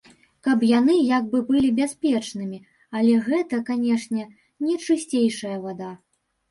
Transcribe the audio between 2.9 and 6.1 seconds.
але гэта, канечне, не чысцейшая вада.